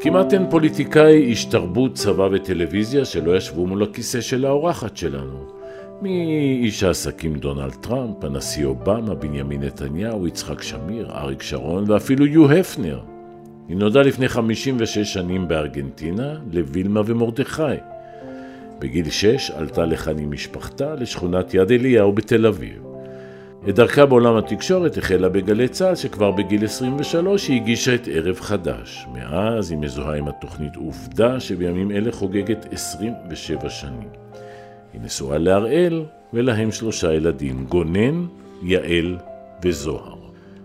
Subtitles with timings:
[0.00, 5.46] כמעט אין פוליטיקאי, איש תרבות, צבא וטלוויזיה שלא ישבו מול הכיסא של האורחת שלנו.
[6.02, 13.00] מאיש העסקים דונלד טראמפ, הנשיא אובמה, בנימין נתניהו, יצחק שמיר, אריק שרון ואפילו יו הפנר.
[13.68, 17.62] היא נולדה לפני 56 שנים בארגנטינה לווילמה ומרדכי.
[18.78, 22.85] בגיל 6 עלתה לכאן עם משפחתה לשכונת יד אליהו בתל אביב.
[23.68, 29.06] את דרכה בעולם התקשורת החלה בגלי צה"ל שכבר בגיל 23 היא הגישה את ערב חדש.
[29.14, 34.08] מאז היא מזוהה עם התוכנית עובדה שבימים אלה חוגגת 27 שנים.
[34.92, 38.26] היא נשואה להראל ולהם שלושה ילדים, גונן,
[38.62, 39.16] יעל
[39.64, 40.16] וזוהר.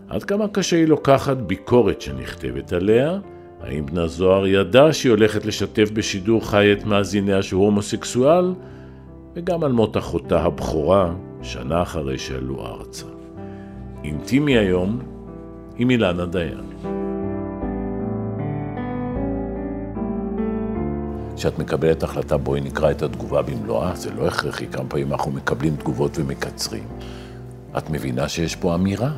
[0.09, 3.20] עד כמה קשה היא לוקחת ביקורת שנכתבת עליה?
[3.61, 8.53] האם בנה זוהר ידע שהיא הולכת לשתף בשידור חי את מאזיניה שהוא הומוסקסואל?
[9.36, 11.13] וגם על מות אחותה הבכורה,
[11.44, 13.05] שנה אחרי שעלו ארצה.
[14.04, 15.00] אינטימי היום
[15.76, 16.72] עם אילנה דיין.
[21.36, 25.75] כשאת מקבלת החלטה, בואי נקרא את התגובה במלואה, זה לא הכרחי, כמה פעמים אנחנו מקבלים
[25.75, 26.83] תגובות ומקצרים.
[27.78, 29.11] את מבינה שיש פה אמירה.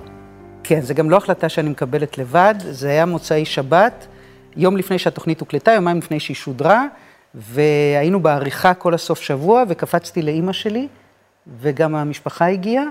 [0.63, 4.07] כן, זה גם לא החלטה שאני מקבלת לבד, זה היה מוצאי שבת,
[4.55, 6.85] יום לפני שהתוכנית הוקלטה, יומיים לפני שהיא שודרה,
[7.35, 10.87] והיינו בעריכה כל הסוף שבוע, וקפצתי לאימא שלי,
[11.61, 12.85] וגם המשפחה הגיעה,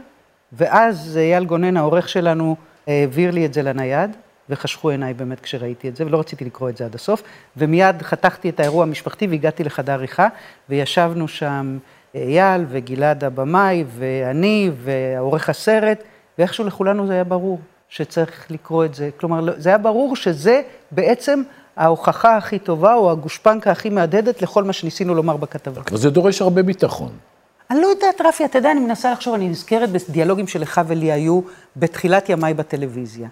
[0.53, 4.11] ואז אייל גונן, העורך שלנו, העביר לי את זה לנייד,
[4.50, 7.23] וחשכו עיניי באמת כשראיתי את זה, ולא רציתי לקרוא את זה עד הסוף,
[7.56, 10.28] ומיד חתכתי את האירוע המשפחתי והגעתי לחדר עריכה,
[10.69, 11.78] וישבנו שם
[12.14, 16.03] אייל וגלעד הבמאי, ואני, ועורך הסרט,
[16.39, 19.11] ואיכשהו לכולנו זה היה ברור שצריך לקרוא את זה.
[19.17, 21.42] כלומר, זה היה ברור שזה בעצם
[21.77, 25.83] ההוכחה הכי טובה, או הגושפנקה הכי מהדהדת לכל מה שניסינו לומר בכתבה.
[25.91, 27.11] אבל זה דורש הרבה ביטחון.
[27.72, 31.40] אני לא יודעת, רפי, אתה יודע, אני מנסה לחשוב, אני נזכרת בדיאלוגים שלך ולי היו
[31.76, 33.28] בתחילת ימיי בטלוויזיה.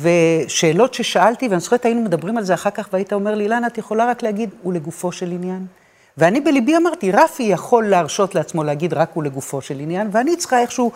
[0.00, 3.78] ושאלות ששאלתי, ואני זוכרת, היינו מדברים על זה אחר כך, והיית אומר לי, אילנה, את
[3.78, 5.66] יכולה רק להגיד, הוא לגופו של עניין?
[6.18, 10.60] ואני בליבי אמרתי, רפי יכול להרשות לעצמו להגיד רק הוא לגופו של עניין, ואני צריכה
[10.60, 10.92] איכשהו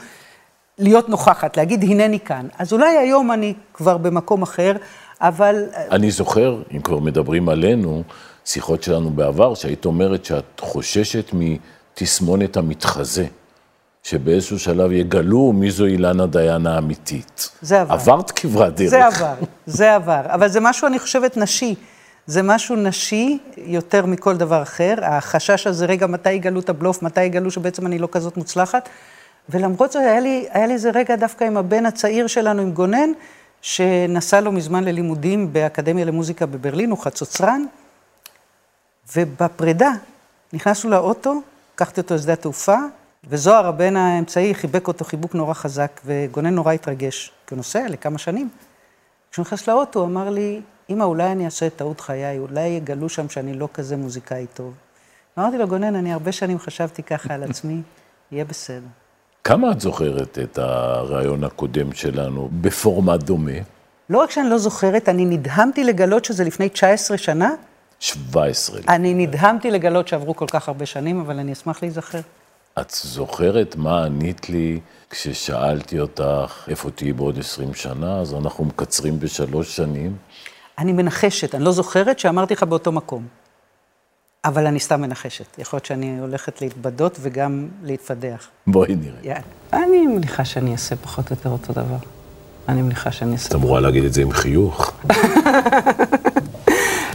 [0.79, 2.47] להיות נוכחת, להגיד, הנני כאן.
[2.59, 4.73] אז אולי היום אני כבר במקום אחר,
[5.21, 5.65] אבל...
[5.91, 8.03] אני זוכר, אם כבר מדברים עלינו,
[8.45, 11.33] שיחות שלנו בעבר, שהיית אומרת שאת חוששת
[12.03, 13.27] מתסמונת המתחזה.
[14.03, 17.51] שבאיזשהו שלב יגלו מי זו אילנה דיין האמיתית.
[17.63, 17.95] זה עבר.
[17.95, 18.91] עברת כברת דרך.
[18.91, 19.35] זה עבר,
[19.67, 20.21] זה עבר.
[20.27, 21.75] אבל זה משהו, אני חושבת, נשי.
[22.27, 24.95] זה משהו נשי יותר מכל דבר אחר.
[25.03, 28.89] החשש הזה, רגע, מתי יגלו את הבלוף, מתי יגלו שבעצם אני לא כזאת מוצלחת.
[29.49, 33.11] ולמרות זאת, היה לי, היה לי איזה רגע דווקא עם הבן הצעיר שלנו, עם גונן,
[33.63, 37.65] שנסע לו מזמן ללימודים באקדמיה למוזיקה בברלין, הוא חצוצרן,
[39.17, 39.91] ובפרידה
[40.53, 41.41] נכנסנו לאוטו,
[41.79, 42.77] לקחתי אותו לשדה התעופה,
[43.29, 48.19] וזוהר, הבן האמצעי, חיבק אותו חיבוק נורא חזק, וגונן נורא התרגש, כי הוא נוסע לכמה
[48.19, 48.49] שנים.
[49.31, 53.09] כשהוא נכנס לאוטו, הוא אמר לי, אמא, אולי אני אעשה את טעות חיי, אולי יגלו
[53.09, 54.75] שם שאני לא כזה מוזיקאי טוב.
[55.39, 57.83] אמרתי לו, גונן, אני הרבה שנים חשבתי ככה על עצמי,
[58.33, 58.87] יהיה בסדר.
[59.45, 63.59] כמה את זוכרת את הרעיון הקודם שלנו בפורמט דומה?
[64.11, 67.51] לא רק שאני לא זוכרת, אני נדהמתי לגלות שזה לפני 19 שנה.
[68.01, 68.81] 17.
[68.89, 72.21] אני נדהמתי לגלות שעברו כל כך הרבה שנים, אבל אני אשמח להיזכר.
[72.81, 78.21] את זוכרת מה ענית לי כששאלתי אותך איפה תהיי בעוד 20 שנה?
[78.21, 80.17] אז אנחנו מקצרים בשלוש שנים.
[80.79, 83.27] אני מנחשת, אני לא זוכרת שאמרתי לך באותו מקום.
[84.45, 85.59] אבל אני סתם מנחשת.
[85.59, 88.49] יכול להיות שאני הולכת להתבדות וגם להתפדח.
[88.67, 89.19] בואי נראה.
[89.23, 89.41] יאללה.
[89.73, 91.97] אני מניחה שאני אעשה פחות או יותר אותו דבר.
[92.69, 93.49] אני מניחה שאני אעשה...
[93.49, 94.93] את אמורה להגיד את זה עם חיוך.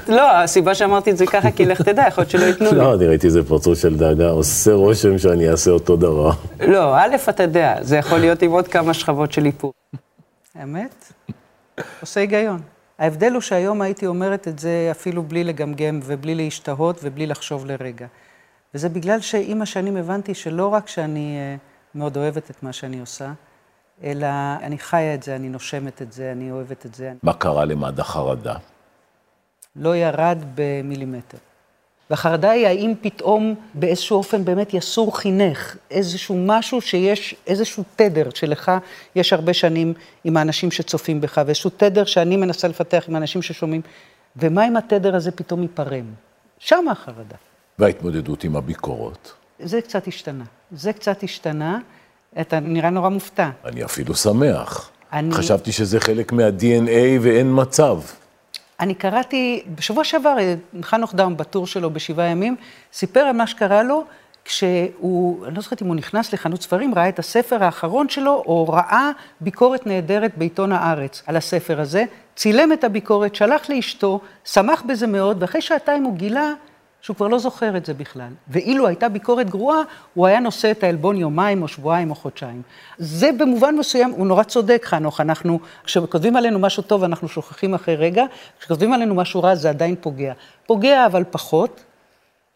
[0.08, 2.78] לא, הסיבה שאמרתי את זה ככה, כי לך תדע, יכול להיות שלא ייתנו לי.
[2.78, 6.32] לא, אני ראיתי איזה פרצוף של דאגה, עושה רושם שאני אעשה אותו דבר.
[6.60, 9.74] לא, א', אתה יודע, זה יכול להיות עם עוד כמה שכבות של איפור.
[10.56, 11.12] האמת?
[12.02, 12.60] עושה היגיון.
[13.00, 18.08] ההבדל הוא שהיום הייתי אומרת את זה אפילו בלי לגמגם ובלי להשתהות ובלי לחשוב לרגע.
[18.74, 21.38] וזה בגלל שעם השנים הבנתי שלא רק שאני
[21.96, 23.32] מאוד אוהבת את מה שאני עושה,
[24.04, 24.28] אלא
[24.64, 27.14] אני חיה את זה, אני נושמת את זה, אני אוהבת את זה.
[27.24, 28.56] מה קרה למד החרדה?
[29.76, 31.38] לא ירד במילימטר.
[32.10, 38.72] והחרדה היא האם פתאום באיזשהו אופן באמת יסור חינך, איזשהו משהו שיש, איזשהו תדר שלך
[39.16, 39.94] יש הרבה שנים
[40.24, 43.82] עם האנשים שצופים בך, ואיזשהו תדר שאני מנסה לפתח עם האנשים ששומעים,
[44.36, 46.06] ומה אם התדר הזה פתאום ייפרם?
[46.60, 47.36] שם החרדה.
[47.80, 49.34] וההתמודדות עם הביקורות?
[49.60, 50.44] זה קצת השתנה.
[50.72, 51.80] זה קצת השתנה.
[52.42, 53.50] אתה נראה נורא מופתע.
[53.66, 54.90] אני אפילו שמח.
[55.14, 55.34] אני...
[55.34, 58.00] חשבתי שזה חלק מה-DNA ואין מצב.
[58.84, 60.38] אני קראתי, בשבוע שעבר,
[60.82, 62.56] חנוך דם, בטור שלו בשבעה ימים,
[62.94, 64.04] סיפר על מה שקרה לו
[64.46, 68.70] כשהוא, אני לא זוכרת אם הוא נכנס לחנות ספרים, ראה את הספר האחרון שלו, או
[68.70, 72.04] ראה ביקורת נהדרת בעיתון הארץ על הספר הזה,
[72.36, 76.54] צילם את הביקורת, שלח לאשתו, שמח בזה מאוד, ואחרי שעתיים הוא גילה
[77.04, 78.30] שהוא כבר לא זוכר את זה בכלל.
[78.48, 79.82] ואילו הייתה ביקורת גרועה,
[80.14, 82.62] הוא היה נושא את העלבון יומיים או שבועיים או חודשיים.
[82.98, 87.96] זה במובן מסוים, הוא נורא צודק, חנוך, אנחנו, כשכותבים עלינו משהו טוב, אנחנו שוכחים אחרי
[87.96, 88.24] רגע,
[88.60, 90.34] כשכותבים עלינו משהו רע, זה עדיין פוגע.
[90.66, 91.84] פוגע, אבל פחות.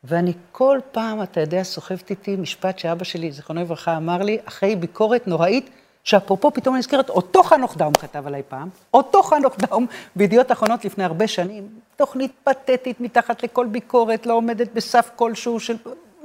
[0.03, 4.75] ואני כל פעם, אתה יודע, סוחבת איתי משפט שאבא שלי, זיכרונו לברכה, אמר לי, אחרי
[4.75, 5.69] ביקורת נוראית,
[6.07, 10.86] שאפרופו פתאום אני נזכרת, אותו חנוך דאום כתב עליי פעם, אותו חנוך דאום בידיעות אחרונות
[10.86, 15.77] לפני הרבה שנים, תוכנית פתטית מתחת לכל ביקורת, לא עומדת בסף כלשהו של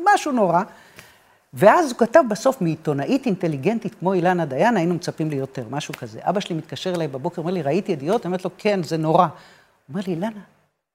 [0.05, 0.62] משהו נורא.
[1.55, 6.20] ואז הוא כתב בסוף, מעיתונאית אינטליגנטית כמו אילנה דיין, היינו מצפים לי יותר, משהו כזה.
[6.23, 8.20] אבא שלי מתקשר אליי בבוקר, אומר לי, ראיתי ידיעות?
[8.20, 9.25] אני אומרת לו, כן, זה נורא.
[9.25, 9.31] הוא
[9.88, 10.40] אומר לי, אילנה,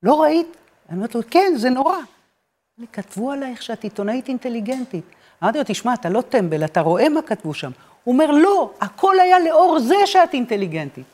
[0.03, 0.57] לא ראית?
[0.89, 1.97] אני אומרת לו, כן, זה נורא.
[2.77, 5.05] לי, כתבו עלייך שאת עיתונאית אינטליגנטית.
[5.43, 7.71] אמרתי לו, תשמע, אתה לא טמבל, אתה רואה מה כתבו שם.
[8.03, 11.05] הוא אומר, לא, הכל היה לאור זה שאת אינטליגנטית.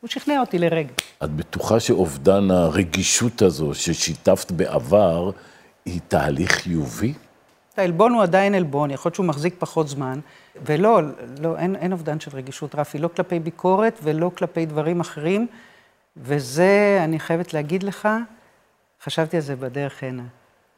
[0.00, 0.92] הוא שכנע אותי לרגע.
[1.24, 5.30] את בטוחה שאובדן הרגישות הזו ששיתפת בעבר,
[5.84, 7.14] היא תהליך חיובי?
[7.76, 10.20] העלבון הוא עדיין עלבון, יכול להיות שהוא מחזיק פחות זמן,
[10.66, 11.00] ולא,
[11.40, 15.46] לא, אין, אין אובדן של רגישות, רפי, לא כלפי ביקורת ולא כלפי דברים אחרים,
[16.16, 18.08] וזה, אני חייבת להגיד לך,
[19.02, 20.22] חשבתי על זה בדרך הנה,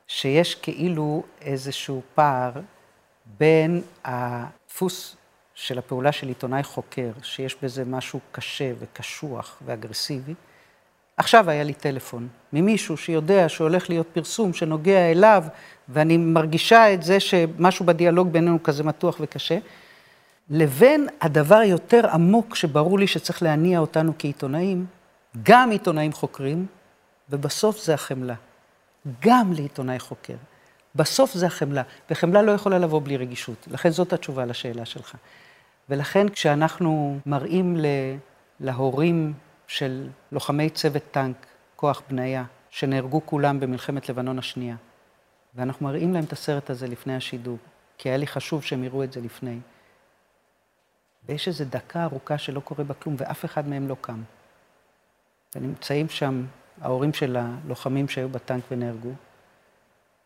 [0.09, 2.51] שיש כאילו איזשהו פער
[3.39, 5.17] בין הדפוס
[5.55, 10.35] של הפעולה של עיתונאי חוקר, שיש בזה משהו קשה וקשוח ואגרסיבי.
[11.17, 15.45] עכשיו היה לי טלפון ממישהו שיודע שהולך להיות פרסום שנוגע אליו,
[15.89, 19.59] ואני מרגישה את זה שמשהו בדיאלוג בינינו כזה מתוח וקשה,
[20.51, 24.87] לבין הדבר היותר עמוק שברור לי שצריך להניע אותנו כעיתונאים,
[25.43, 26.67] גם עיתונאים חוקרים,
[27.31, 28.35] ובסוף זה החמלה.
[29.21, 30.35] גם לעיתונאי חוקר.
[30.97, 33.69] בסוף זה החמלה, וחמלה לא יכולה לבוא בלי רגישות.
[33.71, 35.15] לכן זאת התשובה לשאלה שלך.
[35.89, 37.77] ולכן כשאנחנו מראים
[38.61, 39.35] להורים
[39.67, 41.47] של לוחמי צוות טנק,
[41.77, 44.77] כוח בניה, שנהרגו כולם במלחמת לבנון השנייה,
[45.55, 47.59] ואנחנו מראים להם את הסרט הזה לפני השידור,
[47.99, 49.59] כי היה לי חשוב שהם יראו את זה לפני.
[51.29, 54.23] ויש איזו דקה ארוכה שלא קורה בה כלום, ואף אחד מהם לא קם.
[55.55, 56.45] ונמצאים שם
[56.81, 59.13] ההורים של הלוחמים שהיו בטנק ונהרגו,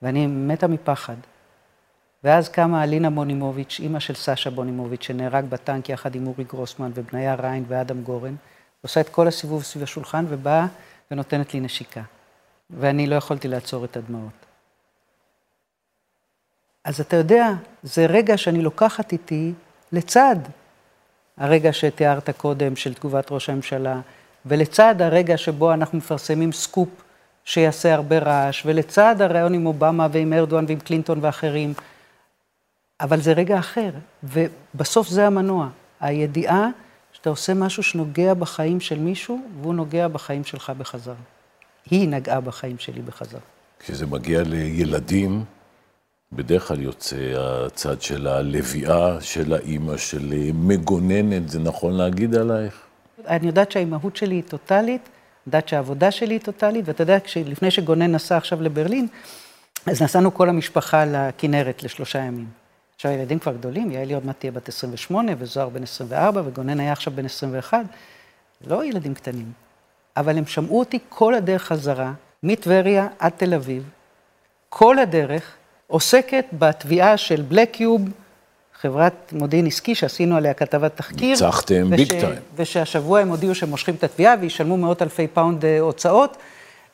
[0.02, 1.16] ואני מתה מפחד.
[2.24, 7.34] ואז קמה אלינה בונימוביץ', אימא של סשה בונימוביץ', שנהרג בטנק יחד עם אורי גרוסמן ובניה
[7.34, 8.34] ריין ואדם גורן,
[8.82, 10.66] עושה את כל הסיבוב סביב השולחן ובאה
[11.10, 12.02] ונותנת לי נשיקה.
[12.70, 14.46] ואני לא יכולתי לעצור את הדמעות.
[16.84, 17.48] אז אתה יודע,
[17.82, 19.52] זה רגע שאני לוקחת איתי
[19.92, 20.36] לצד
[21.36, 24.00] הרגע שתיארת קודם של תגובת ראש הממשלה,
[24.46, 26.88] ולצד הרגע שבו אנחנו מפרסמים סקופ
[27.44, 31.74] שיעשה הרבה רעש, ולצד הריאיון עם אובמה ועם ארדואן ועם קלינטון ואחרים,
[33.00, 33.90] אבל זה רגע אחר,
[34.24, 35.68] ובסוף זה המנוע,
[36.00, 36.68] הידיעה
[37.12, 41.14] שאתה עושה משהו שנוגע בחיים של מישהו, והוא נוגע בחיים שלך בחזרה.
[41.90, 43.40] היא נגעה בחיים שלי בחזרה.
[43.78, 45.44] כשזה מגיע לילדים,
[46.32, 47.16] בדרך כלל יוצא
[47.66, 52.80] הצד של הלוויה, של האימא, של מגוננת, זה נכון להגיד עלייך?
[53.26, 55.08] אני יודעת שהאימהות שלי היא טוטאלית,
[55.46, 59.06] יודעת שהעבודה שלי היא טוטאלית, ואתה יודע, לפני שגונן נסע עכשיו לברלין,
[59.86, 62.48] אז נסענו כל המשפחה לכנרת לשלושה ימים.
[62.96, 66.92] עכשיו, הילדים כבר גדולים, יעלי עוד מעט תהיה בת 28, וזוהר בן 24, וגונן היה
[66.92, 67.78] עכשיו בן 21.
[68.66, 69.52] לא ילדים קטנים,
[70.16, 72.12] אבל הם שמעו אותי כל הדרך חזרה,
[72.42, 73.90] מטבריה עד תל אביב,
[74.68, 78.02] כל הדרך, עוסקת בתביעה של Black Cube,
[78.82, 81.30] חברת מודיעין עסקי שעשינו עליה כתבת תחקיר.
[81.30, 82.34] ניצחתם big time.
[82.56, 86.36] ושהשבוע הם הודיעו שהם מושכים את התביעה וישלמו מאות אלפי פאונד אה, הוצאות.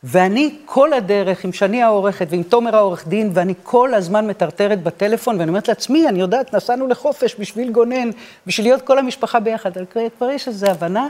[0.05, 5.39] ואני כל הדרך עם שני העורכת ועם תומר העורך דין, ואני כל הזמן מטרטרת בטלפון,
[5.39, 8.11] ואני אומרת לעצמי, אני יודעת, נסענו לחופש בשביל גונן,
[8.47, 9.71] בשביל להיות כל המשפחה ביחד.
[10.19, 11.09] כבר יש איזו הבנה,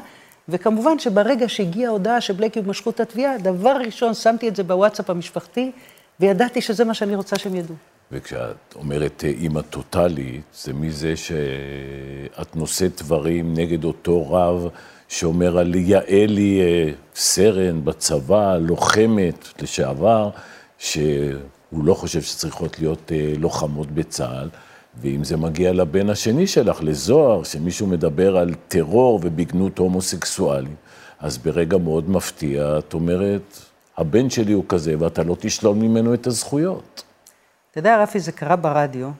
[0.48, 5.70] וכמובן שברגע שהגיעה ההודעה שבלקיוב משכו את התביעה, דבר ראשון, שמתי את זה בוואטסאפ המשפחתי,
[6.20, 7.74] וידעתי שזה מה שאני רוצה שהם ידעו.
[8.12, 14.68] וכשאת אומרת אה, אימא טוטאלית, זה מזה שאת נושאת דברים נגד אותו רב
[15.08, 20.30] שאומר על יעלי אה, סרן בצבא, לוחמת לשעבר,
[20.78, 24.48] שהוא לא חושב שצריכות להיות אה, לוחמות בצה"ל.
[25.00, 30.74] ואם זה מגיע לבן השני שלך, לזוהר, שמישהו מדבר על טרור ובגנות הומוסקסואלים,
[31.20, 33.58] אז ברגע מאוד מפתיע, את אומרת,
[33.96, 37.05] הבן שלי הוא כזה, ואתה לא תשלול ממנו את הזכויות.
[37.76, 39.10] אתה יודע, רפי, זה קרה ברדיו,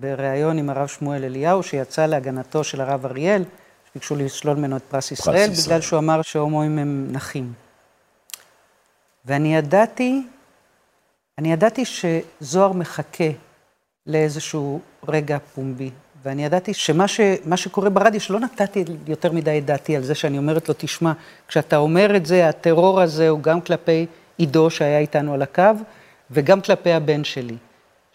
[0.00, 3.44] בריאיון עם הרב שמואל אליהו, שיצא להגנתו של הרב אריאל,
[3.90, 7.52] שביקשו לשלול ממנו את פרס ישראל, פרס בגלל שהוא אמר שהומואים הם נחים.
[9.24, 10.22] ואני ידעתי,
[11.38, 13.30] אני ידעתי שזוהר מחכה
[14.06, 15.90] לאיזשהו רגע פומבי,
[16.22, 17.20] ואני ידעתי שמה ש,
[17.56, 21.12] שקורה ברדיו, שלא נתתי יותר מדי את דעתי על זה שאני אומרת לו, תשמע,
[21.48, 25.62] כשאתה אומר את זה, הטרור הזה הוא גם כלפי עידו שהיה איתנו על הקו,
[26.30, 27.56] וגם כלפי הבן שלי,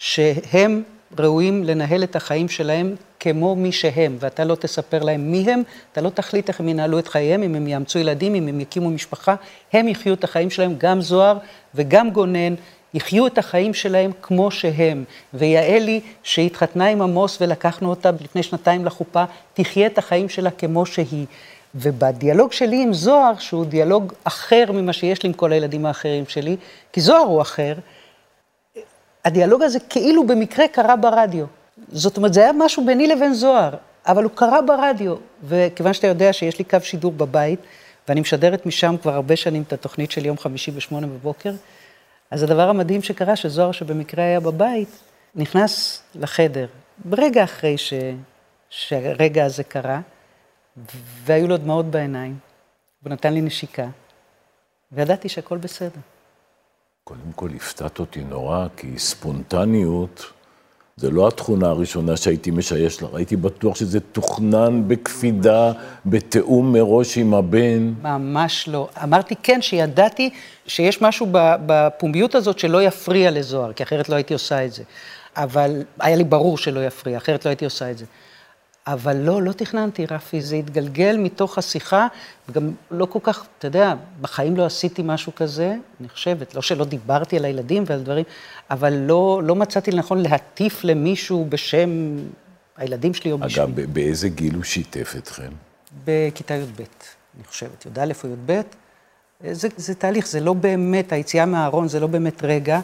[0.01, 0.83] שהם
[1.19, 6.01] ראויים לנהל את החיים שלהם כמו מי שהם, ואתה לא תספר להם מי הם, אתה
[6.01, 9.35] לא תחליט איך הם ינהלו את חייהם, אם הם יאמצו ילדים, אם הם יקימו משפחה,
[9.73, 11.37] הם יחיו את החיים שלהם, גם זוהר
[11.75, 12.53] וגם גונן,
[12.93, 15.03] יחיו את החיים שלהם כמו שהם.
[15.33, 21.25] ויעלי, שהתחתנה עם עמוס ולקחנו אותה לפני שנתיים לחופה, תחיה את החיים שלה כמו שהיא.
[21.75, 26.55] ובדיאלוג שלי עם זוהר, שהוא דיאלוג אחר ממה שיש לי עם כל הילדים האחרים שלי,
[26.93, 27.73] כי זוהר הוא אחר,
[29.25, 31.45] הדיאלוג הזה כאילו במקרה קרה ברדיו.
[31.91, 33.75] זאת אומרת, זה היה משהו ביני לבין זוהר,
[34.07, 35.15] אבל הוא קרה ברדיו.
[35.43, 37.59] וכיוון שאתה יודע שיש לי קו שידור בבית,
[38.07, 41.51] ואני משדרת משם כבר הרבה שנים את התוכנית של יום חמישי בשמונה בבוקר,
[42.31, 44.89] אז הדבר המדהים שקרה, שזוהר שבמקרה היה בבית,
[45.35, 46.67] נכנס לחדר,
[47.05, 47.93] ברגע אחרי ש...
[48.69, 49.99] שהרגע הזה קרה,
[51.25, 52.37] והיו לו דמעות בעיניים,
[53.03, 53.87] הוא נתן לי נשיקה,
[54.91, 55.99] וידעתי שהכל בסדר.
[57.03, 60.25] קודם כל הפתעת אותי נורא, כי ספונטניות
[60.97, 65.71] זה לא התכונה הראשונה שהייתי משייש לה, הייתי בטוח שזה תוכנן בקפידה,
[66.05, 67.93] בתיאום מראש עם הבן.
[68.03, 68.89] ממש לא.
[69.03, 70.29] אמרתי כן, שידעתי
[70.67, 71.27] שיש משהו
[71.65, 74.83] בפומביות הזאת שלא יפריע לזוהר, כי אחרת לא הייתי עושה את זה.
[75.37, 78.05] אבל היה לי ברור שלא יפריע, אחרת לא הייתי עושה את זה.
[78.87, 82.07] אבל לא, לא תכננתי, רפי, זה התגלגל מתוך השיחה,
[82.49, 86.85] וגם לא כל כך, אתה יודע, בחיים לא עשיתי משהו כזה, אני חושבת, לא שלא
[86.85, 88.25] דיברתי על הילדים ועל דברים,
[88.69, 92.17] אבל לא, לא מצאתי לנכון להטיף למישהו בשם
[92.77, 93.63] הילדים שלי או בשמי.
[93.63, 95.51] אגב, באיזה גיל הוא שיתף אתכם?
[96.05, 96.81] בכיתה י"ב,
[97.35, 98.61] אני חושבת, י"א או י"ב.
[99.51, 102.79] זה, זה תהליך, זה לא באמת, היציאה מהארון זה לא באמת רגע.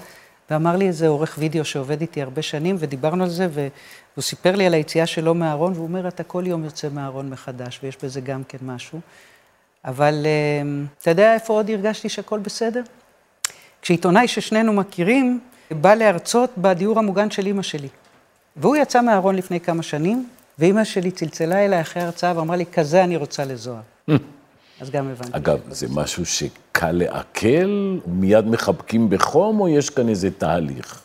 [0.52, 4.66] ואמר לי איזה עורך וידאו שעובד איתי הרבה שנים, ודיברנו על זה, והוא סיפר לי
[4.66, 8.44] על היציאה שלו מהארון, והוא אומר, אתה כל יום יוצא מהארון מחדש, ויש בזה גם
[8.44, 9.00] כן משהו.
[9.86, 10.26] אבל
[10.62, 12.82] אמ, אתה יודע איפה עוד הרגשתי שהכל בסדר?
[13.82, 15.40] כשעיתונאי ששנינו מכירים,
[15.72, 17.88] בא להרצות בדיור המוגן של אימא שלי.
[18.56, 23.04] והוא יצא מהארון לפני כמה שנים, ואימא שלי צלצלה אליי אחרי ההרצאה ואמרה לי, כזה
[23.04, 23.82] אני רוצה לזוהר.
[24.82, 25.38] אז גם הבנתי.
[25.38, 26.26] אגב, זה משהו
[26.78, 31.02] שקל לעכל, מיד מחבקים בחום, או יש כאן איזה תהליך?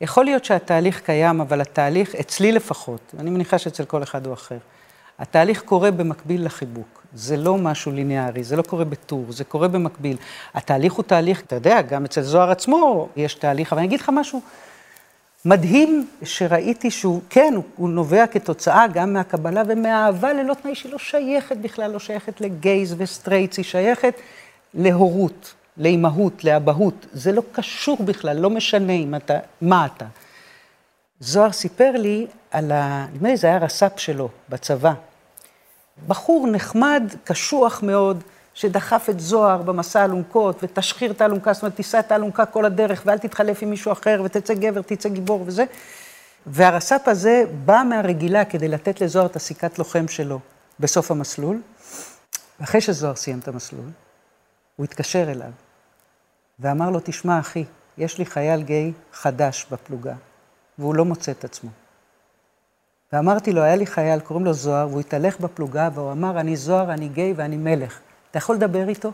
[0.00, 4.58] יכול להיות שהתהליך קיים, אבל התהליך, אצלי לפחות, אני מניחה שאצל כל אחד הוא אחר,
[5.18, 7.02] התהליך קורה במקביל לחיבוק.
[7.14, 10.16] זה לא משהו ליניארי, זה לא קורה בטור, זה קורה במקביל.
[10.54, 14.10] התהליך הוא תהליך, אתה יודע, גם אצל זוהר עצמו יש תהליך, אבל אני אגיד לך
[14.12, 14.40] משהו,
[15.44, 20.98] מדהים שראיתי שהוא, כן, הוא, הוא נובע כתוצאה גם מהקבלה ומהאהבה ללא תנאי שהיא לא
[20.98, 24.14] שייכת בכלל, לא שייכת ל gays ו straights, היא שייכת
[24.74, 27.06] להורות, לאימהות, לאבהות.
[27.12, 30.06] זה לא קשור בכלל, לא משנה אם אתה, מה אתה.
[31.20, 33.06] זוהר סיפר לי על ה...
[33.12, 34.92] נדמה לי זה היה רס"פ שלו בצבא.
[36.06, 38.22] בחור נחמד, קשוח מאוד,
[38.54, 43.02] שדחף את זוהר במסע אלונקות, ותשחיר את האלונקה, זאת אומרת, תישא את האלונקה כל הדרך,
[43.06, 45.64] ואל תתחלף עם מישהו אחר, ותצא גבר, תצא גיבור וזה.
[46.46, 50.38] והרס"פ הזה בא מהרגילה כדי לתת לזוהר את הסיכת לוחם שלו
[50.80, 51.60] בסוף המסלול.
[52.60, 53.84] ואחרי שזוהר סיים את המסלול,
[54.80, 55.50] הוא התקשר אליו
[56.58, 57.64] ואמר לו, תשמע, אחי,
[57.98, 60.14] יש לי חייל גיי חדש בפלוגה,
[60.78, 61.70] והוא לא מוצא את עצמו.
[63.12, 66.92] ואמרתי לו, היה לי חייל, קוראים לו זוהר, והוא התהלך בפלוגה, והוא אמר, אני זוהר,
[66.92, 68.00] אני גיי ואני מלך.
[68.30, 69.12] אתה יכול לדבר איתו?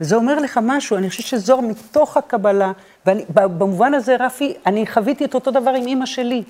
[0.00, 2.72] וזה אומר לך משהו, אני חושבת שזוהר מתוך הקבלה,
[3.06, 6.42] ובמובן הזה, רפי, אני חוויתי את אותו דבר עם אימא שלי.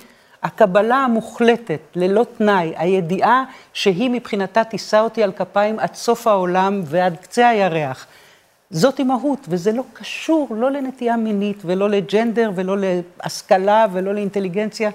[0.43, 3.43] הקבלה המוחלטת, ללא תנאי, הידיעה
[3.73, 8.07] שהיא מבחינתה תישא אותי על כפיים עד סוף העולם ועד קצה הירח.
[8.69, 14.89] זאת אימהות, וזה לא קשור לא לנטייה מינית ולא לג'נדר ולא להשכלה ולא לאינטליגנציה,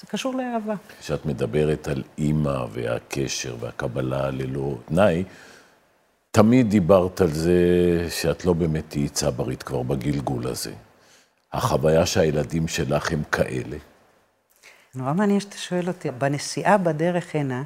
[0.00, 0.74] זה קשור לאהבה.
[1.00, 5.24] כשאת מדברת על אימא והקשר והקבלה ללא תנאי,
[6.30, 7.58] תמיד דיברת על זה
[8.10, 10.72] שאת לא באמת תהיי צברית כבר בגלגול הזה.
[11.52, 13.76] החוויה שהילדים שלך הם כאלה.
[14.94, 16.10] נורא מעניין שאתה שואל אותי.
[16.10, 17.62] בנסיעה בדרך הנה,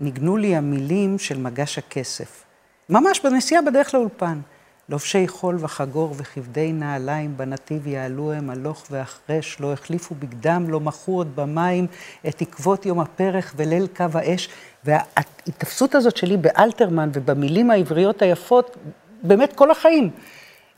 [0.00, 2.45] ניגנו לי המילים של מגש הכסף.
[2.90, 4.40] ממש בנסיעה בדרך לאולפן.
[4.88, 11.16] לובשי חול וחגור וכבדי נעליים בנתיב יעלו הם הלוך והחרש, לא החליפו בגדם, לא מחו
[11.16, 11.86] עוד במים
[12.28, 14.48] את עקבות יום הפרך וליל קו האש.
[14.84, 18.76] וההתפסות הזאת שלי באלתרמן ובמילים העבריות היפות,
[19.22, 20.10] באמת כל החיים.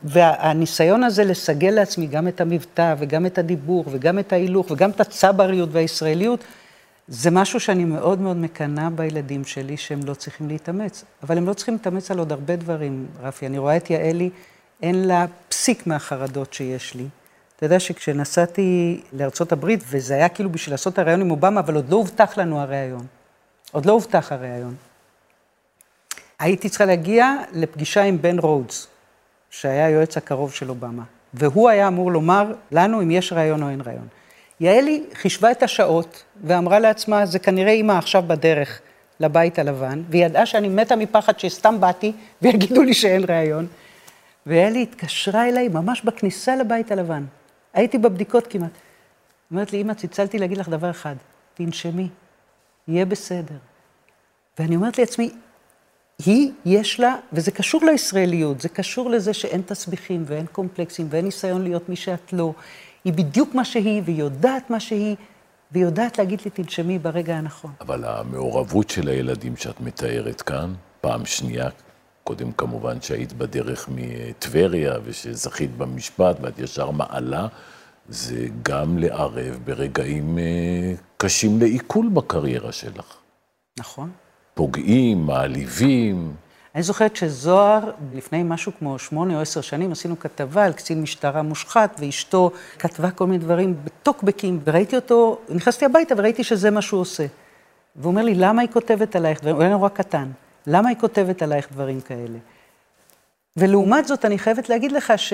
[0.03, 5.01] והניסיון הזה לסגל לעצמי גם את המבטא וגם את הדיבור וגם את ההילוך וגם את
[5.01, 6.43] הצבריות והישראליות,
[7.11, 11.03] זה משהו שאני מאוד מאוד מקנאה בילדים שלי, שהם לא צריכים להתאמץ.
[11.23, 13.45] אבל הם לא צריכים להתאמץ על עוד הרבה דברים, רפי.
[13.45, 14.29] אני רואה את יעלי,
[14.81, 17.05] אין לה פסיק מהחרדות שיש לי.
[17.55, 21.75] אתה יודע שכשנסעתי לארצות הברית, וזה היה כאילו בשביל לעשות את הריאיון עם אובמה, אבל
[21.75, 23.05] עוד לא הובטח לנו הריאיון.
[23.71, 24.75] עוד לא הובטח הריאיון.
[26.39, 28.87] הייתי צריכה להגיע לפגישה עם בן רודס,
[29.49, 33.81] שהיה היועץ הקרוב של אובמה, והוא היה אמור לומר לנו אם יש ראיון או אין
[33.85, 34.07] ראיון.
[34.59, 38.81] יעלי חישבה את השעות ואמרה לעצמה, זה כנראה אימא עכשיו בדרך
[39.19, 43.67] לבית הלבן, והיא ידעה שאני מתה מפחד שסתם באתי ויגידו לי שאין ראיון.
[44.45, 47.25] ויעלי התקשרה אליי ממש בכניסה לבית הלבן.
[47.73, 48.71] הייתי בבדיקות כמעט.
[49.51, 51.15] אומרת לי, אמא, צלצלתי להגיד לך דבר אחד,
[51.53, 52.07] תנשמי,
[52.87, 53.55] יהיה בסדר.
[54.59, 55.29] ואני אומרת לעצמי,
[56.25, 61.63] היא, יש לה, וזה קשור לישראליות, זה קשור לזה שאין תסביכים ואין קומפלקסים ואין ניסיון
[61.63, 62.53] להיות מי שאת לא.
[63.03, 65.15] היא בדיוק מה שהיא, והיא יודעת מה שהיא,
[65.71, 67.71] והיא יודעת להגיד לי, תנשמי ברגע הנכון.
[67.81, 71.69] אבל המעורבות של הילדים שאת מתארת כאן, פעם שנייה,
[72.23, 77.47] קודם כמובן שהיית בדרך מטבריה ושזכית במשפט ואת ישר מעלה,
[78.09, 83.17] זה גם לערב ברגעים אה, קשים לעיכול בקריירה שלך.
[83.79, 84.11] נכון.
[84.53, 86.33] פוגעים, מעליבים.
[86.79, 91.41] אני זוכרת שזוהר, לפני משהו כמו שמונה או עשר שנים, עשינו כתבה על קצין משטרה
[91.41, 97.01] מושחת, ואשתו כתבה כל מיני דברים בטוקבקים, וראיתי אותו, נכנסתי הביתה וראיתי שזה מה שהוא
[97.01, 97.25] עושה.
[97.95, 99.55] והוא אומר לי, למה היא כותבת עלייך דברים?
[99.55, 100.31] הוא היה נורא קטן.
[100.67, 102.37] למה היא כותבת עלייך דברים כאלה?
[103.57, 105.33] ולעומת זאת, אני חייבת להגיד לך ש...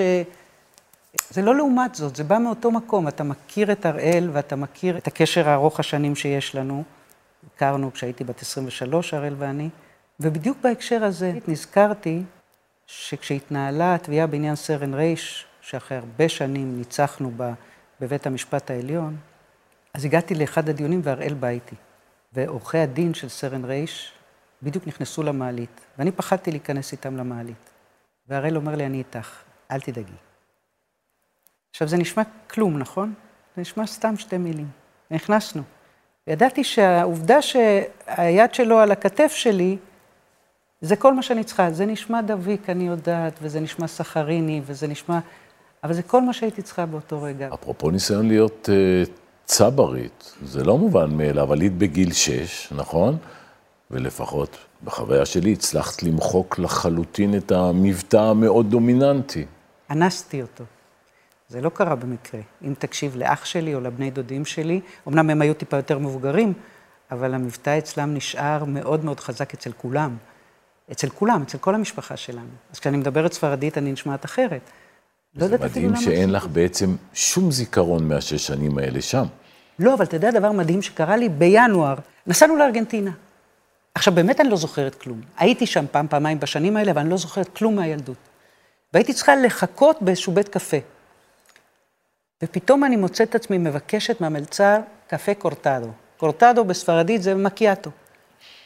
[1.30, 3.08] זה לא לעומת זאת, זה בא מאותו מקום.
[3.08, 6.82] אתה מכיר את הראל ואתה מכיר את הקשר הארוך השנים שיש לנו.
[7.56, 9.68] הכרנו כשהייתי בת 23, הראל ואני,
[10.20, 12.22] ובדיוק בהקשר הזה נזכרתי
[12.86, 17.52] שכשהתנהלה התביעה בעניין סרן רייש, שאחרי הרבה שנים ניצחנו בה
[18.00, 19.16] בבית המשפט העליון,
[19.94, 21.76] אז הגעתי לאחד הדיונים והראל בא איתי.
[22.32, 24.12] ועורכי הדין של סרן רייש
[24.62, 27.70] בדיוק נכנסו למעלית, ואני פחדתי להיכנס איתם למעלית.
[28.28, 30.12] והראל אומר לי, אני איתך, אל תדאגי.
[31.70, 33.14] עכשיו, זה נשמע כלום, נכון?
[33.56, 34.68] זה נשמע סתם שתי מילים.
[35.10, 35.62] נכנסנו.
[36.26, 39.76] וידעתי שהעובדה שהיד שלו על הכתף שלי,
[40.80, 41.70] זה כל מה שאני צריכה.
[41.70, 45.18] זה נשמע דביק, אני יודעת, וזה נשמע סחריני, וזה נשמע...
[45.84, 47.48] אבל זה כל מה שהייתי צריכה באותו רגע.
[47.54, 49.10] אפרופו ניסיון להיות uh,
[49.44, 53.16] צברית, זה לא מובן מאליו, עלית בגיל 6, נכון?
[53.90, 59.44] ולפחות בחוויה שלי הצלחת למחוק לחלוטין את המבטא המאוד דומיננטי.
[59.90, 60.64] אנסתי אותו.
[61.48, 62.40] זה לא קרה במקרה.
[62.62, 66.52] אם תקשיב לאח שלי או לבני דודים שלי, אמנם הם היו טיפה יותר מבוגרים,
[67.10, 70.16] אבל המבטא אצלם נשאר מאוד מאוד חזק אצל כולם.
[70.92, 72.48] אצל כולם, אצל כל המשפחה שלנו.
[72.72, 74.60] אז כשאני מדברת ספרדית, אני נשמעת אחרת.
[75.34, 79.24] לא זה מדהים שאין לך בעצם שום זיכרון מהשש שנים האלה שם.
[79.78, 81.94] לא, אבל אתה יודע דבר מדהים שקרה לי בינואר,
[82.26, 83.10] נסענו לארגנטינה.
[83.94, 85.20] עכשיו, באמת אני לא זוכרת כלום.
[85.38, 88.16] הייתי שם פעם, פעמיים בשנים האלה, אבל אני לא זוכרת כלום מהילדות.
[88.94, 90.76] והייתי צריכה לחכות באיזשהו בית קפה.
[92.42, 95.88] ופתאום אני מוצאת את עצמי מבקשת מהמלצר קפה קורטדו.
[96.16, 97.90] קורטדו בספרדית זה מקיאטו.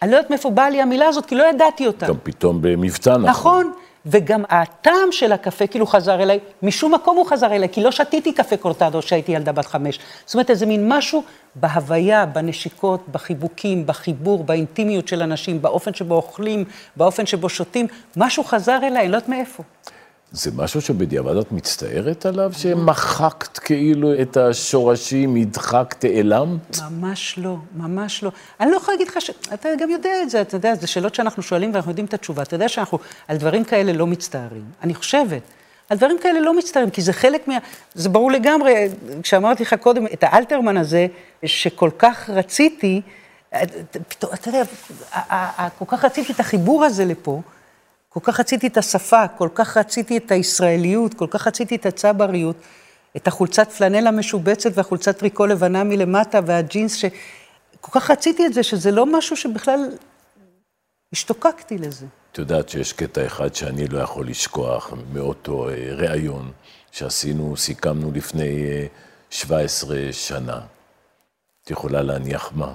[0.02, 2.06] אני לא יודעת מאיפה באה לי המילה הזאת, כי לא ידעתי אותה.
[2.06, 3.24] גם פתאום במבטא נכון.
[3.26, 3.72] נכון,
[4.06, 8.32] וגם הטעם של הקפה כאילו חזר אליי, משום מקום הוא חזר אליי, כי לא שתיתי
[8.32, 9.98] קפה קורטדו כשהייתי ילדה בת חמש.
[10.26, 11.22] זאת אומרת, איזה מין משהו
[11.54, 16.64] בהוויה, בנשיקות, בחיבוקים, בחיבור, באינטימיות של אנשים, באופן שבו אוכלים,
[16.96, 17.86] באופן שבו שותים,
[18.16, 19.62] משהו חזר אליי, אני לא יודעת מאיפה.
[20.32, 26.78] זה משהו שבדיעבד את מצטערת עליו, שמחקת כאילו את השורשים, הדחקת, העלמת?
[26.90, 28.30] ממש לא, ממש לא.
[28.60, 29.30] אני לא יכולה להגיד לך ש...
[29.54, 32.42] אתה גם יודע את זה, אתה יודע, זה שאלות שאנחנו שואלים ואנחנו יודעים את התשובה.
[32.42, 34.64] אתה יודע שאנחנו על דברים כאלה לא מצטערים.
[34.82, 35.42] אני חושבת.
[35.90, 37.58] על דברים כאלה לא מצטערים, כי זה חלק מה...
[37.94, 38.88] זה ברור לגמרי,
[39.22, 41.06] כשאמרתי לך קודם, את האלתרמן הזה,
[41.44, 43.00] שכל כך רציתי,
[44.08, 44.62] פתאום, אתה יודע,
[45.78, 47.40] כל כך רציתי את החיבור הזה לפה,
[48.12, 52.56] כל כך רציתי את השפה, כל כך רציתי את הישראליות, כל כך רציתי את הצבריות,
[53.16, 57.04] את החולצת פלנל המשובצת והחולצת טריקו לבנה מלמטה והג'ינס, ש...
[57.80, 59.80] כל כך רציתי את זה, שזה לא משהו שבכלל
[61.12, 62.06] השתוקקתי לזה.
[62.32, 66.52] את יודעת שיש קטע אחד שאני לא יכול לשכוח מאותו אה, ראיון
[66.90, 68.66] שעשינו, סיכמנו לפני
[69.30, 70.60] 17 אה, שנה.
[71.62, 72.72] את יכולה להניח מה?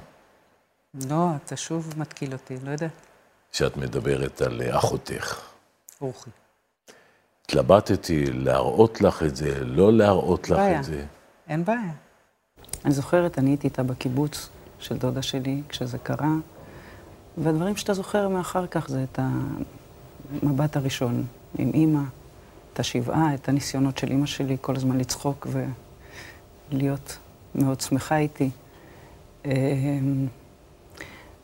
[1.09, 3.14] לא, אתה שוב מתקיל אותי, לא יודעת.
[3.55, 5.41] שאת מדברת על אחותך.
[5.99, 6.29] רוחי.
[7.45, 10.79] התלבטתי להראות לך את זה, לא להראות לך בעיה.
[10.79, 11.05] את זה.
[11.47, 11.91] אין בעיה.
[12.85, 16.33] אני זוכרת, אני הייתי איתה בקיבוץ של דודה שלי כשזה קרה,
[17.37, 19.19] והדברים שאתה זוכר מאחר כך זה את
[20.41, 21.25] המבט הראשון
[21.57, 22.03] עם אימא,
[22.73, 25.47] את השבעה, את הניסיונות של אימא שלי כל הזמן לצחוק
[26.71, 27.17] ולהיות
[27.55, 28.49] מאוד שמחה איתי.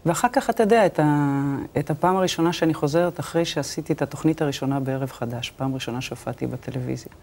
[0.05, 1.35] ואחר כך, אתה יודע, את, ה,
[1.79, 6.47] את הפעם הראשונה שאני חוזרת, אחרי שעשיתי את התוכנית הראשונה בערב חדש, פעם ראשונה שהופעתי
[6.47, 7.13] בטלוויזיה.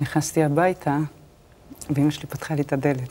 [0.00, 0.98] נכנסתי הביתה,
[1.90, 3.10] ואימא שלי פתחה לי את הדלת.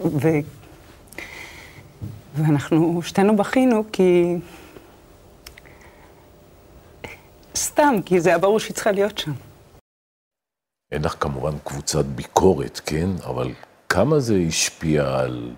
[0.00, 0.28] ו...
[2.34, 4.36] ואנחנו שתינו בכינו כי...
[7.56, 9.32] סתם, כי זה היה ברור שהיא צריכה להיות שם.
[10.92, 13.10] אין לך כמובן קבוצת ביקורת, כן?
[13.26, 13.52] אבל
[13.88, 15.54] כמה זה השפיע על,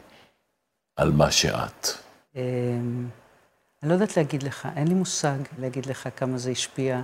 [0.99, 1.89] על מה שאת?
[2.37, 2.41] אמ,
[3.83, 7.01] אני לא יודעת להגיד לך, אין לי מושג להגיד לך כמה זה השפיע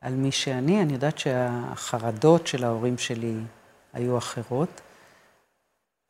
[0.00, 0.82] על מי שאני.
[0.82, 3.34] אני יודעת שהחרדות של ההורים שלי
[3.92, 4.80] היו אחרות,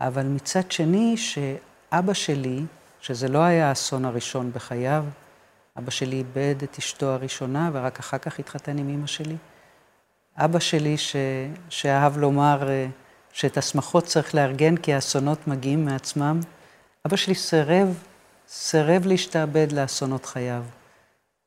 [0.00, 2.62] אבל מצד שני, שאבא שלי,
[3.00, 5.04] שזה לא היה האסון הראשון בחייו,
[5.78, 9.36] אבא שלי איבד את אשתו הראשונה ורק אחר כך התחתן עם אמא שלי.
[10.36, 11.16] אבא שלי, ש...
[11.68, 12.86] שאהב לומר אה,
[13.32, 16.40] שאת השמחות צריך לארגן כי האסונות מגיעים מעצמם,
[17.06, 18.02] אבא שלי סירב,
[18.48, 20.62] סירב להשתעבד לאסונות חייו.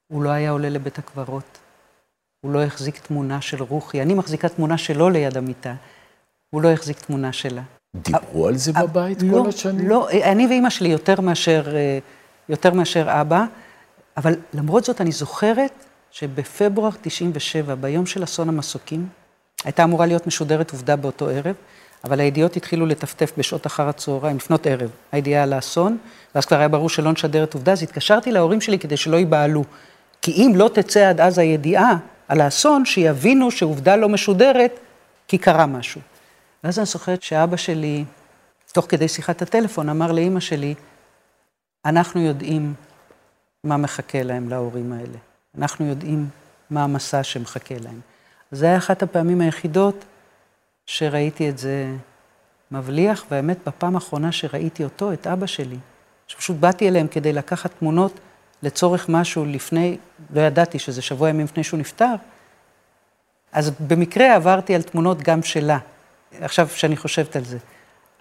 [0.08, 1.58] הוא לא היה עולה לבית הקברות.
[2.42, 4.02] הוא לא החזיק תמונה של רוחי.
[4.02, 5.74] אני מחזיקה תמונה שלו ליד המיטה.
[6.50, 7.62] הוא לא החזיק תמונה שלה.
[7.96, 9.88] דיברו על זה בבית לא, כל השנים?
[9.88, 12.00] לא, אני ואימא שלי יותר מאשר, אה,
[12.50, 13.46] יותר מאשר אבא,
[14.18, 19.08] אבל למרות זאת אני זוכרת שבפברואר 97, ביום של אסון המסוקים,
[19.64, 21.56] הייתה אמורה להיות משודרת עובדה באותו ערב,
[22.06, 25.98] אבל הידיעות התחילו לטפטף בשעות אחר הצהריים, לפנות ערב, הידיעה על האסון,
[26.36, 29.64] ואז כבר היה ברור שלא נשדר את עובדה, אז התקשרתי להורים שלי כדי שלא ייבהלו.
[30.22, 34.80] כי אם לא תצא עד אז הידיעה על האסון, שיבינו שעובדה לא משודרת,
[35.28, 36.02] כי קרה משהו.
[36.64, 38.04] ואז אני זוכרת שאבא שלי,
[38.74, 40.74] תוך כדי שיחת הטלפון, אמר לאימא שלי,
[41.86, 42.74] אנחנו יודעים
[43.64, 45.18] מה מחכה להם, להורים האלה.
[45.58, 46.28] אנחנו יודעים
[46.70, 48.00] מה המסע שמחכה להם.
[48.52, 50.06] זו הייתה אחת הפעמים היחידות
[50.86, 51.96] שראיתי את זה
[52.72, 55.78] מבליח, והאמת, בפעם האחרונה שראיתי אותו, את אבא שלי,
[56.28, 58.20] שפשוט באתי אליהם כדי לקחת תמונות
[58.64, 59.98] לצורך משהו לפני,
[60.34, 62.16] לא ידעתי שזה שבוע ימים לפני שהוא נפטר,
[63.52, 65.78] אז במקרה עברתי על תמונות גם שלה,
[66.42, 67.58] עכשיו שאני חושבת על זה.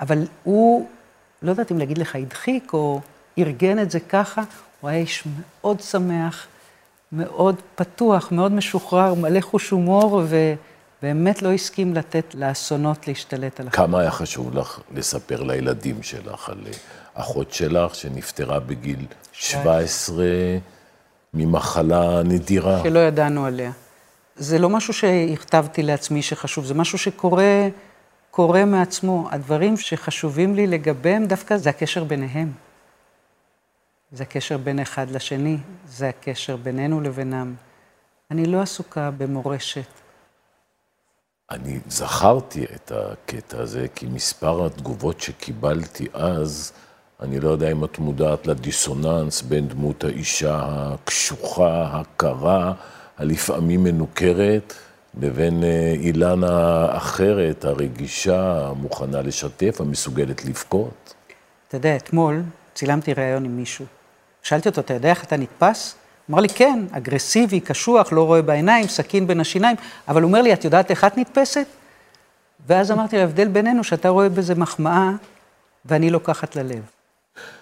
[0.01, 0.89] אבל הוא,
[1.43, 3.01] לא יודעת אם להגיד לך, הדחיק או
[3.39, 4.43] ארגן את זה ככה,
[4.81, 6.47] הוא היה איש מאוד שמח,
[7.13, 10.23] מאוד פתוח, מאוד משוחרר, מלא חוש הומור,
[11.05, 13.87] ובאמת לא הסכים לתת לאסונות להשתלט על החיים.
[13.87, 16.61] כמה היה חשוב לך לספר לילדים שלך על
[17.15, 20.25] אחות שלך שנפטרה בגיל 17
[21.35, 22.83] ממחלה נדירה?
[22.83, 23.73] שלא ידענו עליה.
[24.37, 27.69] זה לא משהו שהכתבתי לעצמי שחשוב, זה משהו שקורה
[28.31, 29.29] קורה מעצמו.
[29.31, 32.53] הדברים שחשובים לי לגביהם דווקא זה הקשר ביניהם.
[34.13, 35.57] זה הקשר בין אחד לשני,
[35.89, 37.55] זה הקשר בינינו לבינם.
[38.31, 40.04] אני לא עסוקה במורשת.
[41.55, 46.73] אני זכרתי את הקטע הזה, כי מספר התגובות שקיבלתי אז,
[47.21, 52.73] אני לא יודע אם את מודעת לדיסוננס בין דמות האישה הקשוחה, הקרה,
[53.19, 54.75] הלפעמים מנוכרת,
[55.21, 61.15] לבין אה, אילנה אחרת, הרגישה, המוכנה לשתף, המסוגלת לבכות.
[61.69, 62.43] אתה יודע, אתמול
[62.75, 63.85] צילמתי ראיון עם מישהו.
[64.43, 65.95] שאלתי אותו, אתה יודע איך אתה נתפס?
[66.31, 69.77] אמר לי, כן, אגרסיבי, קשוח, לא רואה בעיניים, סכין בין השיניים,
[70.09, 71.67] אבל הוא אומר לי, את יודעת איך את נתפסת?
[72.67, 75.11] ואז אמרתי, ההבדל בינינו, שאתה רואה בזה מחמאה,
[75.85, 76.83] ואני לוקחת ללב.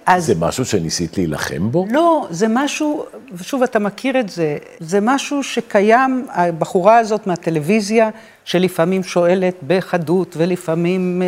[0.06, 0.26] אז...
[0.26, 1.86] זה משהו שניסית להילחם בו?
[1.90, 8.10] לא, זה משהו, ושוב, אתה מכיר את זה, זה משהו שקיים, הבחורה הזאת מהטלוויזיה,
[8.44, 11.26] שלפעמים שואלת בחדות, ולפעמים אה,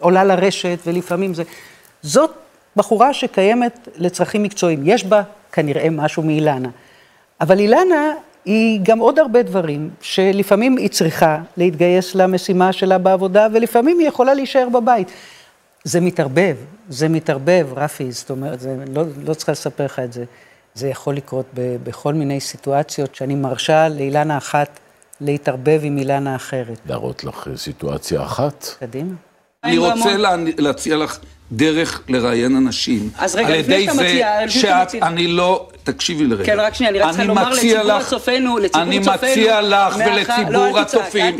[0.00, 1.42] עולה לרשת, ולפעמים זה...
[2.02, 2.30] זאת
[2.76, 4.82] בחורה שקיימת לצרכים מקצועיים.
[4.84, 6.68] יש בה כנראה משהו מאילנה.
[7.40, 8.12] אבל אילנה
[8.44, 14.34] היא גם עוד הרבה דברים, שלפעמים היא צריכה להתגייס למשימה שלה בעבודה, ולפעמים היא יכולה
[14.34, 15.08] להישאר בבית.
[15.84, 16.56] זה מתערבב,
[16.88, 20.24] זה מתערבב, רפי, זאת אומרת, זה, לא, לא צריכה לספר לך את זה.
[20.74, 24.78] זה יכול לקרות ב, בכל מיני סיטואציות שאני מרשה לאילנה אחת
[25.20, 26.78] להתערבב עם אילנה אחרת.
[26.86, 28.66] להראות לך סיטואציה אחת?
[28.80, 29.14] קדימה.
[29.64, 30.16] אני רוצה
[30.58, 31.18] להציע לך
[31.52, 33.10] דרך לראיין אנשים.
[33.18, 35.06] אז רגע, לפני שאתה מציע, לפני שאתה מציע.
[35.06, 36.44] אני לא, תקשיבי לרגע.
[36.44, 39.12] כן, רק שנייה, אני רק צריכה לומר לציבור הצופינו, לציבור צופינו.
[39.12, 41.36] אני מציע לך ולציבור הצופים,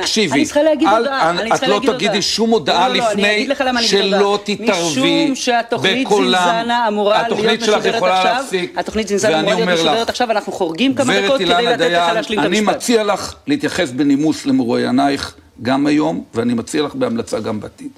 [0.00, 0.32] תקשיבי.
[0.32, 3.48] אני צריכה להגיד הודעה, את לא תגידי שום הודעה לפני
[3.80, 5.34] שלא תתערבי
[6.04, 6.68] בקולם.
[7.14, 11.48] התוכנית שלך יכולה להפסיק, התוכנית זינזנה אמורה להיות משודרת עכשיו, אנחנו חורגים כמה דקות כדי
[11.48, 12.68] לתת לך להשלים את המשפט.
[12.68, 17.90] אני מציע לך להתייחס בנימוס למרואיינייך גם היום, ואני מציע לך בהמלצה גם בעתיד.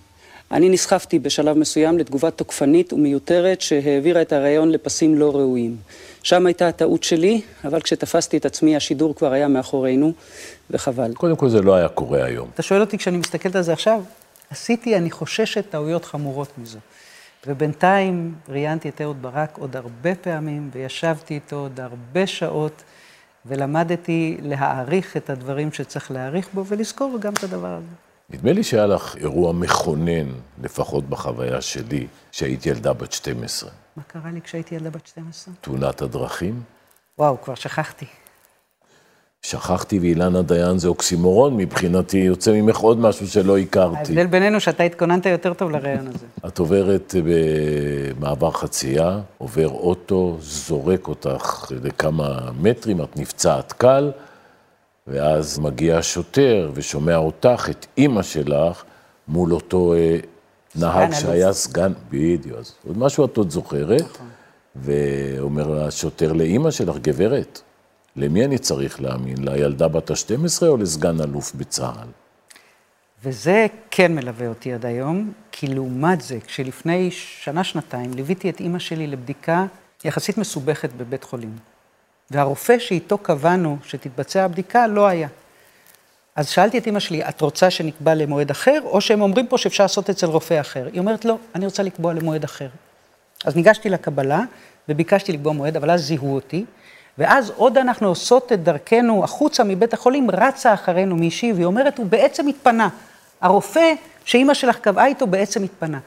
[0.52, 5.76] אני נסחפתי בשלב מסוים לתגובה תוקפנית ומיותרת שהעבירה את הרעיון לפסים לא ראויים.
[6.22, 10.12] שם הייתה הטעות שלי, אבל כשתפסתי את עצמי, השידור כבר היה מאחורינו,
[10.70, 11.14] וחבל.
[11.14, 12.48] קודם כל זה לא היה קורה היום.
[12.54, 14.02] אתה שואל אותי כשאני מסתכלת על זה עכשיו?
[14.50, 16.78] עשיתי, אני חוששת, טעויות חמורות מזו.
[17.46, 22.82] ובינתיים ראיינתי את אהוד ברק עוד הרבה פעמים, וישבתי איתו עוד הרבה שעות,
[23.46, 28.09] ולמדתי להעריך את הדברים שצריך להעריך בו, ולזכור גם את הדבר הזה.
[28.32, 30.28] נדמה לי שהיה לך אירוע מכונן,
[30.62, 33.70] לפחות בחוויה שלי, שהיית ילדה בת 12.
[33.96, 35.54] מה קרה לי כשהייתי ילדה בת 12?
[35.60, 36.62] תאונת הדרכים?
[37.18, 38.06] וואו, כבר שכחתי.
[39.42, 43.96] שכחתי ואילנה דיין זה אוקסימורון מבחינתי, יוצא ממך עוד משהו שלא הכרתי.
[43.96, 46.26] ההבדל בינינו שאתה התכוננת יותר טוב לרעיון הזה.
[46.46, 54.10] את עוברת במעבר חצייה, עובר אוטו, זורק אותך לכמה מטרים, את נפצעת קל,
[55.10, 58.82] ואז מגיע שוטר ושומע אותך, את אימא שלך,
[59.28, 60.16] מול אותו אה,
[60.74, 64.28] נהג שהיה סגן, בדיוק, אז עוד משהו את עוד זוכרת, נכון.
[64.76, 67.60] ואומר השוטר לאימא שלך, גברת,
[68.16, 69.48] למי אני צריך להאמין?
[69.48, 72.08] לילדה בת ה-12 או לסגן אלוף בצה"ל?
[73.24, 79.06] וזה כן מלווה אותי עד היום, כי לעומת זה, כשלפני שנה-שנתיים ליוויתי את אימא שלי
[79.06, 79.66] לבדיקה
[80.04, 81.56] יחסית מסובכת בבית חולים,
[82.30, 85.28] והרופא שאיתו קבענו שתתבצע הבדיקה לא היה.
[86.36, 89.84] אז שאלתי את אימא שלי, את רוצה שנקבע למועד אחר, או שהם אומרים פה שאפשר
[89.84, 90.88] לעשות אצל רופא אחר?
[90.92, 92.68] היא אומרת, לא, אני רוצה לקבוע למועד אחר.
[93.44, 94.40] אז ניגשתי לקבלה
[94.88, 96.64] וביקשתי לקבוע מועד, אבל אז זיהו אותי,
[97.18, 102.06] ואז עוד אנחנו עושות את דרכנו החוצה מבית החולים, רצה אחרינו מישהי, והיא אומרת, הוא
[102.06, 102.88] בעצם התפנה.
[103.40, 103.92] הרופא
[104.24, 105.98] שאימא שלך קבעה איתו בעצם התפנה.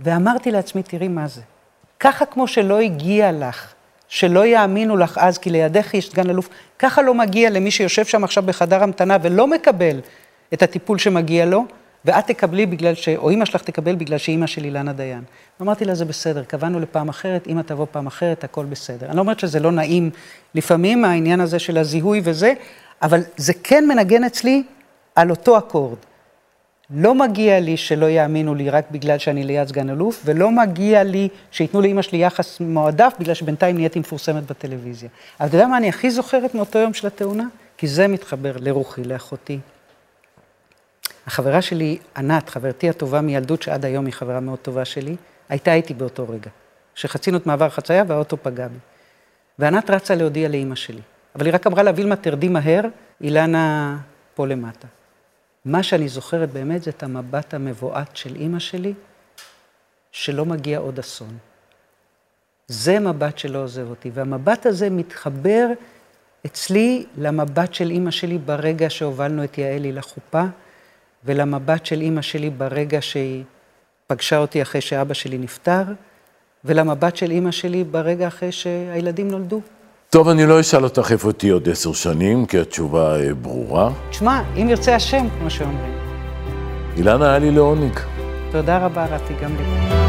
[0.00, 1.40] ואמרתי לעצמי, תראי מה זה.
[2.00, 3.72] ככה כמו שלא הגיע לך,
[4.08, 8.24] שלא יאמינו לך אז, כי לידך יש סגן אלוף, ככה לא מגיע למי שיושב שם
[8.24, 10.00] עכשיו בחדר המתנה ולא מקבל
[10.52, 11.64] את הטיפול שמגיע לו,
[12.04, 13.08] ואת תקבלי בגלל ש...
[13.08, 15.22] או אימא שלך תקבל בגלל שאימא של אילנה דיין.
[15.62, 19.06] אמרתי לה, זה בסדר, קבענו לפעם אחרת, אמא תבוא פעם אחרת, הכל בסדר.
[19.06, 20.10] אני לא אומרת שזה לא נעים
[20.54, 22.52] לפעמים, העניין הזה של הזיהוי וזה,
[23.02, 24.62] אבל זה כן מנגן אצלי
[25.14, 25.98] על אותו אקורד.
[26.90, 31.28] לא מגיע לי שלא יאמינו לי רק בגלל שאני ליד סגן אלוף, ולא מגיע לי
[31.50, 35.08] שייתנו לאימא שלי יחס מועדף בגלל שבינתיים נהייתי מפורסמת בטלוויזיה.
[35.40, 37.44] אבל אתה יודע מה אני הכי זוכרת מאותו יום של התאונה?
[37.76, 39.58] כי זה מתחבר לרוחי, לאחותי.
[41.26, 45.16] החברה שלי, ענת, חברתי הטובה מילדות, שעד היום היא חברה מאוד טובה שלי,
[45.48, 46.50] הייתה איתי באותו רגע.
[46.94, 48.78] שחצינו את מעבר חצייה והאוטו פגע בי.
[49.58, 51.00] וענת רצה להודיע לאימא שלי.
[51.36, 52.82] אבל היא רק אמרה לה, וילמה, תרדי מהר,
[53.20, 53.96] אילנה
[54.34, 54.88] פה למטה.
[55.68, 58.94] מה שאני זוכרת באמת זה את המבט המבועת של אימא שלי,
[60.12, 61.38] שלא מגיע עוד אסון.
[62.66, 65.66] זה מבט שלא עוזב אותי, והמבט הזה מתחבר
[66.46, 70.42] אצלי למבט של אימא שלי ברגע שהובלנו את יעלי לחופה,
[71.24, 73.44] ולמבט של אימא שלי ברגע שהיא
[74.06, 75.82] פגשה אותי אחרי שאבא שלי נפטר,
[76.64, 79.60] ולמבט של אימא שלי ברגע אחרי שהילדים נולדו.
[80.10, 83.90] טוב, אני לא אשאל אותך איפה תהיי עוד עשר שנים, כי התשובה ברורה.
[84.10, 85.98] תשמע, אם ירצה השם, כמו שאומרים.
[86.96, 88.00] אילנה, היה לי לעונג.
[88.52, 90.07] תודה רבה, רפי, גם לי.